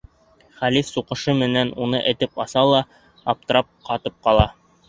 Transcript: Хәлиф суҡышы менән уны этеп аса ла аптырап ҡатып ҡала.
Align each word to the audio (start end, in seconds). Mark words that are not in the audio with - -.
Хәлиф 0.61 0.87
суҡышы 0.93 1.35
менән 1.41 1.71
уны 1.87 2.01
этеп 2.13 2.43
аса 2.47 2.65
ла 2.71 2.83
аптырап 3.35 3.73
ҡатып 3.91 4.19
ҡала. 4.29 4.53